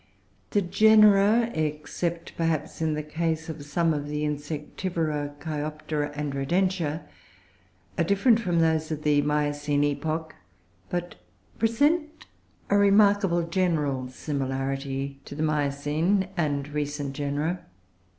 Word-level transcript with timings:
The 0.49 0.63
genera 0.63 1.51
(except 1.53 2.35
perhaps 2.35 2.81
in 2.81 2.95
the 2.95 3.03
case 3.03 3.49
of 3.49 3.63
some 3.63 3.93
of 3.93 4.07
the 4.07 4.23
Insectivora, 4.23 5.35
Cheiroptera, 5.39 6.11
and 6.15 6.33
Rodentia) 6.33 7.03
are 7.99 8.03
different 8.03 8.39
from 8.39 8.57
those 8.61 8.89
of 8.91 9.03
the 9.03 9.21
Miocene 9.21 9.83
epoch, 9.83 10.33
but 10.89 11.17
present 11.59 12.25
a 12.71 12.79
remarkable 12.79 13.43
general 13.43 14.09
similarity 14.09 15.19
to 15.25 15.35
the 15.35 15.43
Miocene 15.43 16.29
and 16.35 16.69
recent 16.69 17.13
genera. 17.13 17.63